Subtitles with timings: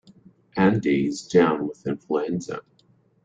[0.57, 2.63] Andy is down with influenza.